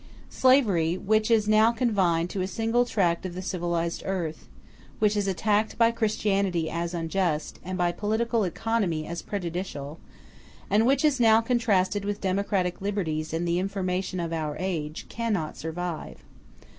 Slavery, 0.31 0.97
which 0.97 1.29
is 1.29 1.47
now 1.47 1.71
confined 1.71 2.31
to 2.31 2.41
a 2.41 2.47
single 2.47 2.85
tract 2.85 3.23
of 3.23 3.35
the 3.35 3.41
civilized 3.43 4.01
earth, 4.03 4.47
which 4.97 5.15
is 5.15 5.27
attacked 5.27 5.77
by 5.77 5.91
Christianity 5.91 6.71
as 6.71 6.95
unjust, 6.95 7.59
and 7.63 7.77
by 7.77 7.91
political 7.91 8.43
economy 8.43 9.05
as 9.05 9.21
prejudicial; 9.21 9.99
and 10.71 10.87
which 10.87 11.05
is 11.05 11.19
now 11.19 11.39
contrasted 11.39 12.03
with 12.03 12.19
democratic 12.19 12.81
liberties 12.81 13.31
and 13.31 13.47
the 13.47 13.59
information 13.59 14.19
of 14.19 14.33
our 14.33 14.57
age, 14.57 15.05
cannot 15.07 15.55
survive. 15.55 16.23